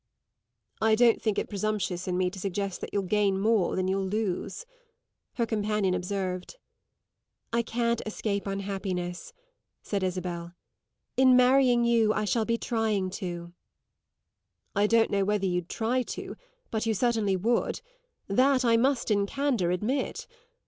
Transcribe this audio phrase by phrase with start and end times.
[0.81, 4.07] "I don't think it presumptuous in me to suggest that you'll gain more than you'll
[4.07, 4.65] lose,"
[5.33, 6.57] her companion observed.
[7.53, 9.31] "I can't escape unhappiness,"
[9.83, 10.53] said Isabel.
[11.17, 13.53] "In marrying you I shall be trying to."
[14.75, 16.35] "I don't know whether you'd try to,
[16.71, 17.81] but you certainly would:
[18.27, 20.25] that I must in candour admit!"